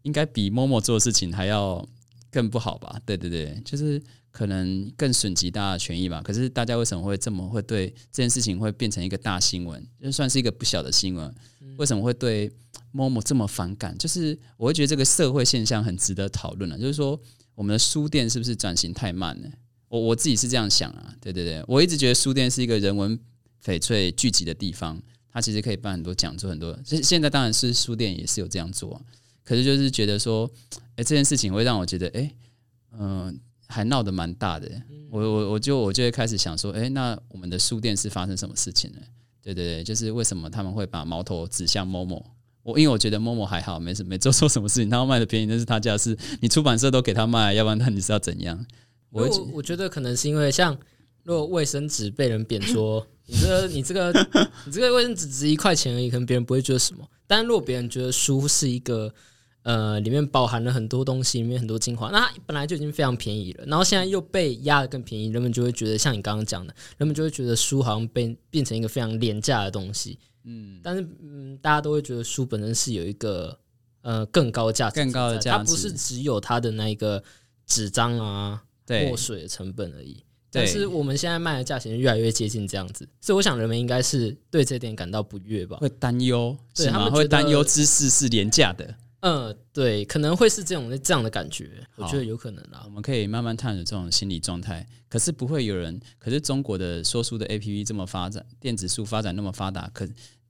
[0.00, 1.86] 应该比某某做的事情还要
[2.30, 2.98] 更不好吧？
[3.04, 6.22] 对对对，就是可能更损及大家的权益吧。
[6.22, 9.86] 可是大家为什么会这么会对这件事情会变成一个大新闻？
[10.02, 11.34] 就算是一个不小的新闻，
[11.76, 12.50] 为什么会对
[12.92, 13.94] 某某这么反感？
[13.98, 16.78] 就是我会觉得这个社会现象很值得讨论了。
[16.78, 17.20] 就是说，
[17.54, 19.50] 我们的书店是不是转型太慢了？
[19.88, 21.14] 我我自己是这样想啊。
[21.20, 23.20] 对对对，我一直觉得书店是一个人文
[23.62, 24.98] 翡翠聚集的地方，
[25.32, 26.78] 它其实可以办很多讲座，很多。
[26.84, 29.00] 现现在当然是书店也是有这样做啊、
[29.44, 30.50] 可是就是觉得说，
[30.96, 32.34] 哎、这件事情会让我觉得，哎、
[32.98, 34.70] 嗯、还闹得蛮大的。
[35.10, 38.98] 我我我就我就会开始想说，哎、那我们的书店是发生什么事情了？
[39.42, 42.24] 对对对，就是为什么他们会把矛头指向某某？
[42.62, 48.66] 我因为我觉得某某还好，没什没做错什么事情，他要卖的便宜那是他家的事，你出版社都给他卖，要不然那你是要怎样？
[49.10, 50.76] 我我觉得可能是因为像
[51.22, 54.12] 如果卫生纸被人贬说 你这个你这个
[54.66, 57.06] 你这个卫生纸值一块钱而已，可能别人不会觉得什么。
[57.26, 59.12] 但如果别人觉得书是一个
[59.62, 70.18] 呃里面包含了很多东西，里面很多精华，那它本来就已经非常便宜了，然后现在又被压得更便宜，人们就会觉得像你刚刚讲的，人们就会觉得书好像被变成一个非常廉价的东西。
[70.44, 73.56] 嗯，但是嗯，大家都会觉得书本身是有一个
[74.02, 77.22] 呃更高价值，更高的价值它不是只有它的那一个
[77.66, 78.64] 纸张啊。
[78.86, 80.20] 对墨水的成本而已。
[80.50, 85.76] 对但是我们现在卖的价钱越来越接近这样子，所以我想人们应该是对这点感到不悦吧？
[85.76, 88.94] 会担忧，是他们会担忧知识是廉价的。
[89.20, 92.90] 嗯，对，可能会是这种这样的感觉，我觉得有可能啦我。
[92.90, 94.86] 们可以慢慢探索这种心理状态。
[95.10, 100.08] 可是不会有人，可是中国的说书的 A P P 这么发展，电子书发展那么发达，可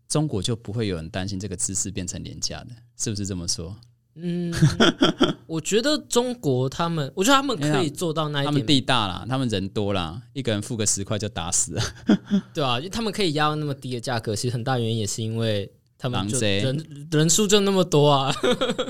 [0.09, 3.77] 中国就不会有人担心这个知识变成廉价的，是不是这么说？
[4.23, 4.55] 嗯，
[5.47, 11.83] 我觉得中国他们，我觉得他们可以做到那一他们，地大啦，他们人多啦，一个人付个十块就打死了。
[12.55, 18.33] 对啊，因为他们可以压到那么低的价格，其实很大原因也是因为他们就人人数就那么多啊。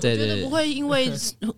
[0.01, 1.11] 对 对对，觉得不会因为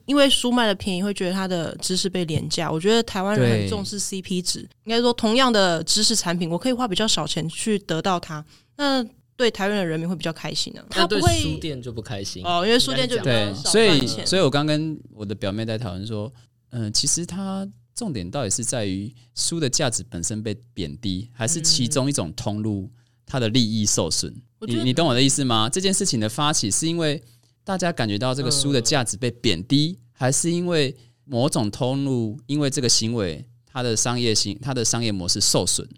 [0.06, 2.70] 因为书卖的便宜，会觉得它的知识被廉价。
[2.70, 8.44] 我觉得台湾人很重视 CP 值，应该说同样的知识产品，我可以花比较少钱去得到它，
[8.76, 9.04] 那
[9.36, 16.32] 对台湾的人民会比较开心呢、那对他不会书店就不开心哦，因为书店就比对较，少所以所以我刚跟我的表妹在讨论说，
[16.70, 22.90] 嗯、其实它重点到底是在于书的价值本身被贬低，还是其中一种通路
[23.26, 24.32] 它的利益受损？
[24.60, 25.68] 你你懂我的意思吗？
[25.68, 27.20] 这件事情的发起是因为
[27.64, 35.88] 大家感觉到这个书的价值被贬低，还是因为某种通路因为这个行为它的商业行它的商业模式受损？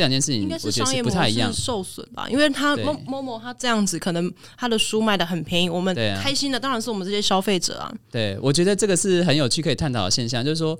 [0.00, 1.52] 这两件事情应该是商业模式。
[1.52, 7.94] 受损吧，因为他对某某某他这样子，可能他的书卖的很便宜，我们开心的当然是我们这些消费者啊。
[8.10, 10.78] 对，我觉得这个是很有趣可以探讨的现象，就是说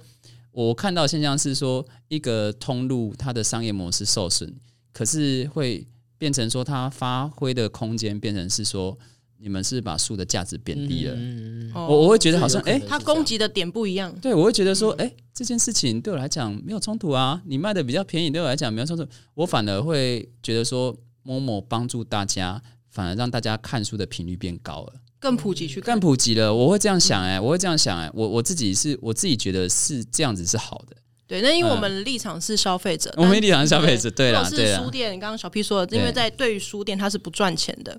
[0.52, 4.50] 我看到的现象是说，一个通路它的商业模式受损，
[4.92, 8.96] 可是会变成说它发挥的空间变成是说，
[9.40, 11.14] 你们是把书的价值贬低了。
[11.16, 24.94] 嗯，哦我我会觉得好像哎、他攻击的点不一样，对我会觉得说，哎、这件事情对我来讲没有冲突啊，你卖的比较便宜，对我来讲没有冲突，我反而会觉得说，某某帮助大家，反而让大家看书的频率变高了。
[25.18, 26.00] 更普及去看更。
[26.00, 30.96] 普及了，我会这样想哎、我会这样想哎、我我自己是我自己觉得是这样子是好的。
[31.30, 37.96] 对，那因为我们立场是消费者，我们立场是消费者，对啦，是书，店，刚刚小 P 说的，因为在对于书店它是不赚钱的。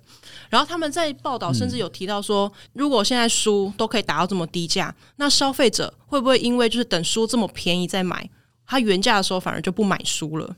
[0.49, 8.29] 然后他们在报道甚至嗯有提到说，如果现在书都可以达到这么低价，那消费者会不会因为就是等书这么便宜再买，
[8.65, 10.57] 他原价的时候反而就不买书了？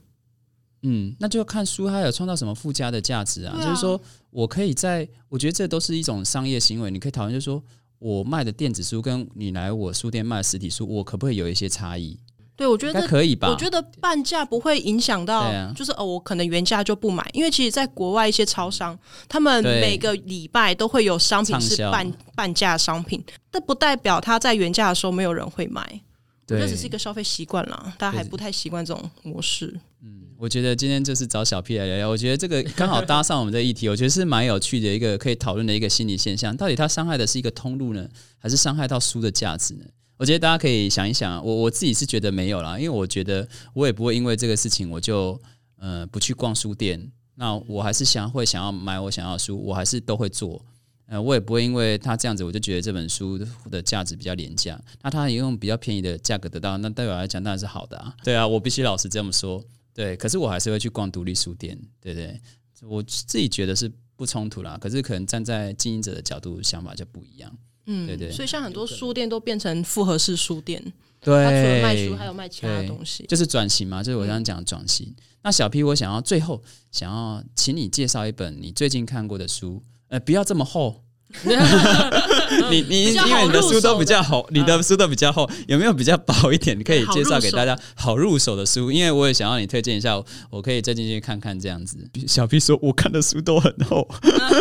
[0.81, 3.55] 嗯，那就要看书它有创造什么附加的价值啊。
[3.55, 7.63] 啊就是说我可以在，我觉得这都是一种商业行为，你可以讨论，就是说
[7.99, 12.19] 我卖的电子书跟你来我书店卖的实体书，我可不可以有一些差异？
[12.63, 13.49] 对，我觉得可以吧？
[13.49, 18.97] 我觉得半价不会影响到，就是哦，我可能原价就不买，因为其实，在国外一些超商，
[19.28, 23.21] 他们每个礼拜都会有商品是半半价商品，
[23.52, 26.02] 但不代表他在原价的时候没有人会买，
[26.47, 29.78] 对，这只是一个消费习惯了，大家还不太习惯这种模式。
[30.02, 36.56] 嗯我觉得今天就是找小 P 来聊聊，我觉得这个刚好搭上我们的议题，我觉得是蛮有趣的一个可以讨论的一个心理现象。
[36.58, 38.06] 到底它伤害的是一个通路呢，
[38.39, 39.86] 还是伤害到书的价值呢？
[40.17, 45.39] 我觉得大家可以想一想，我我自己是觉得没有啦，因为我觉得我也不会因为这个事情我就
[45.78, 50.63] 呃不去逛书店，那我还是想会想要买我想要的书，我还是都会做。
[51.08, 53.38] 呃，我也不会因为他这样子，我就觉得这本书
[53.69, 54.82] 的价值比较廉价。
[55.02, 58.15] 那他也用比较便宜的价格得到，那对我来讲当然是好的啊。
[58.23, 59.63] 对啊，我必须老实这么说。
[59.93, 62.41] 对，可是我还是会去逛独立书店，对不对？
[62.88, 64.78] 我自己觉得是不冲突啦。
[64.82, 67.52] 可是可能站在经营者的角度想法就不一样。
[67.86, 70.82] 嗯，对对所以像很多书店都变成复合式书店，
[71.22, 73.26] 对它除了卖书，还有卖其他的东西。
[73.28, 75.13] 就是转型嘛，就是我刚刚讲的转型。
[75.41, 81.04] 那小 P，我想要最后想要请你介绍一本你最近看过的书，呃，不要这么厚。
[82.69, 86.78] 你你因为你的书都比较入厚，你的书都比较厚，有没有比较薄一点？
[86.78, 91.98] 你可以介绍给大家好入手的书，因为我也想要你推荐一下，我我可以再进去看看这样子。
[92.28, 94.08] 小 P 说，我看的书都很厚，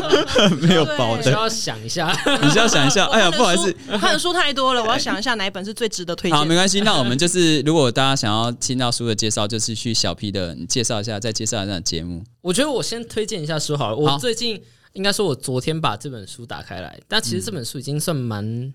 [0.62, 2.10] 没有薄的，需要想一下。
[2.42, 3.04] 你需要想一下。
[3.06, 6.54] 哎呀，不好意思，，我看的书太多了，我要想一下哪一本是最值得推荐好，没。
[6.54, 6.80] 关系。
[6.82, 12.22] 那我们就是，如果大家想要听到书的介绍，就是去小 P 的，你介绍一下，再介绍一下节目。
[12.40, 13.96] 我觉得我先推荐一下书好了。
[13.96, 18.72] 我最近应该说，我昨天把这本书打开来，但其实这本书已经算蛮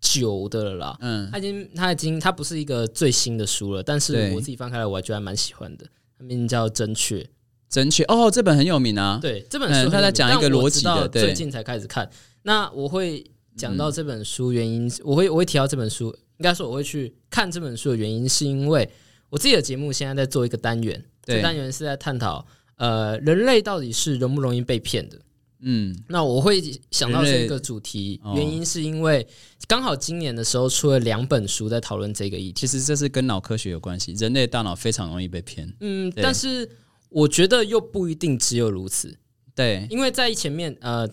[0.00, 0.96] 久的了啦。
[1.00, 5.86] 嗯，它已经，它已经，它不是一个最新的书了，但是我自己翻开来，我还觉得还蛮喜欢的。
[6.18, 7.20] 它名叫《正确》，
[7.68, 9.18] 正确哦，这本很有名啊。
[9.22, 12.10] 对这本嗯书很有名，它在讲一个逻辑的最近才开始看。
[12.42, 13.24] 那我会
[13.56, 18.90] 讲到这本书原因，我会我会提到这本书，应该说我会去看这本书的原因，是因为
[19.30, 22.44] 我自己的节目现在在做一个单元，这对单元是在探讨
[22.76, 25.18] 呃人类到底是容不容易被骗的。
[25.62, 29.26] 嗯，那我会想到这个主题，哦原因是因为
[29.68, 32.60] 刚好今年的时候出了两本书在讨论这个议题。
[32.60, 35.72] 其实这是跟脑科学有关系，人类大脑非常容易被骗。
[35.80, 36.68] 嗯，但是
[37.08, 39.16] 我觉得又不一定只有如此，
[39.54, 41.08] 对，因为在前面呃，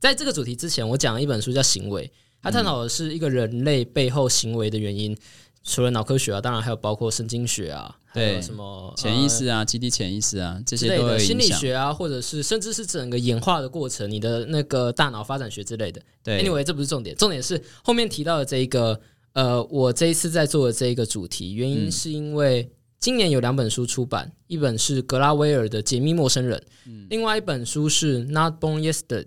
[0.00, 2.06] 在这个主题之前，我讲了一本书叫《行为》，
[2.42, 5.16] 它探讨的是一个人类背后行为的原因。
[5.64, 11.38] 除了脑科学啊，当然还有包括神经学啊，还有对什么潜意呃识啊，集体潜意识啊，这些心。
[11.38, 16.02] 理学啊，或者是甚至是整个演化的过程，你的那个大脑发展学之类的。
[16.22, 19.00] 对 Anyway，这不是重点，重点是后面提到的这一个，
[19.34, 29.26] 呃，我这一次在做的这一个主题，原因嗯是因为今年有两本书出版，一本是格拉威尔的《解密陌生人》，嗯另外一本书是《Not Born Yesterday》，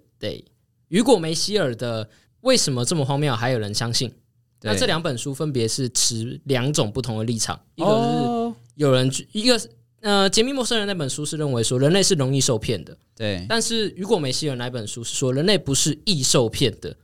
[0.90, 2.06] 雨果梅希尔的
[2.42, 4.14] 《为什么这么荒谬还有人相信？
[4.66, 9.70] 对那这两本书分别是持两种不同的立场，一个是哦有人一个是
[10.02, 16.96] 呃，《解密陌生人》那本书是认为说人类是容易受骗的，对但是雨果梅西尔那本书是说人类不是易受骗的。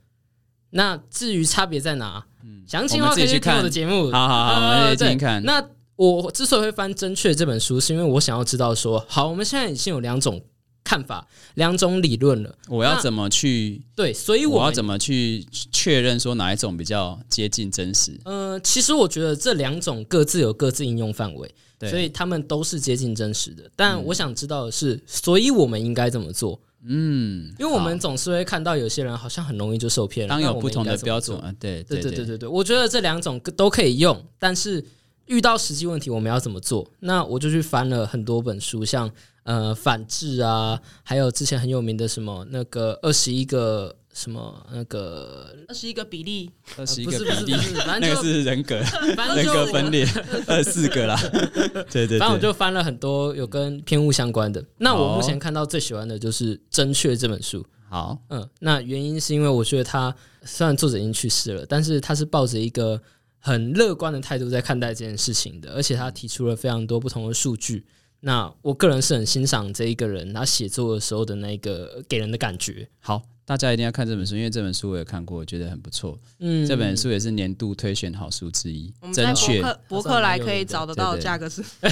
[0.70, 2.24] 那至于差别在哪？
[2.66, 4.10] 详情的话可以去看我的节目。
[4.10, 5.42] 好好好，我们来听听看。
[5.44, 5.62] 那
[5.96, 10.40] 我之所以会翻《正确》这本书，是因为我想要知道说，好，我们现在已经有两种
[10.84, 12.54] 看法、两种理论了。
[12.68, 13.80] 我要怎么去？
[13.94, 18.18] 对，所以我我要怎么去确认说哪一种比较接近真实？
[18.24, 23.70] 呃，其实我觉得这两种各自有各自应用范围，对所以他们都是接近真实的。
[23.76, 26.60] 但我想知道的是，所以我们应该怎么做？
[26.84, 30.30] 嗯，因为我们总是会看到有些人好像很容易就受骗了。
[30.30, 34.84] 当有不同的标准啊，对对对对对对对，我觉得这两种都可以用，但是
[35.26, 36.84] 遇到实际问题我们要怎么做？
[36.98, 39.08] 那我就去翻了很多本书，像
[39.44, 48.80] 呃反制啊，还有之前很有名的什么那个二十一个什么那个二十一个比例，二十一个比例是那个正就是人格
[49.16, 50.06] 反正人格分裂，
[50.46, 51.18] 二四个啦。
[51.90, 54.62] 对对反正我，就翻了很多有跟偏误相关的。
[54.78, 57.64] 那我目前看到最喜欢的就是《真确》这本书。
[57.88, 60.14] 好，嗯，那原因是因为我觉得他
[60.44, 63.00] 虽然作者已经去世了，但是他是抱着一个
[63.38, 67.84] 很乐观的态度在看待这件事情的，而且他提出了非常多不同的数据。
[68.24, 72.88] 那我个人是很欣赏这一个人他写作的时候的那个给人的感觉。
[73.00, 76.16] 好，大家一定要看这本书，因为这本书我也看过，我觉得很不错。
[76.38, 79.60] 嗯，这本书也是年度推选好书之一我，们在博正确。
[79.60, 81.62] 客博客来可以找得到的价格是，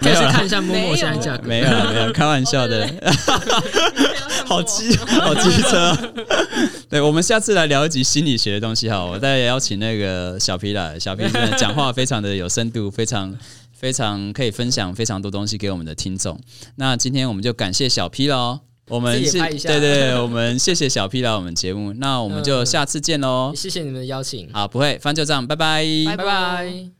[0.00, 1.46] 可以去看一下默默没有现在价格。
[1.46, 2.88] 没有啦，没有，开玩笑的。
[4.46, 5.94] 好机好机车。
[6.88, 9.06] 对，我们下次来聊一集心理学的东西好。
[9.06, 13.32] 我再邀请那个小皮来，小皮真的讲话非常的有深度，非常
[13.80, 16.38] 非常可以分享非常多东西给我们的听众。
[16.76, 18.60] 那今天我们就感谢小 P 喽。
[18.88, 23.52] 我们是自己也拍一下对对对，我们谢谢小 P 来我们节目，那我们就下次见喽。
[23.56, 26.99] 谢谢你们的邀请，好，不会翻旧账，拜拜，拜拜拜。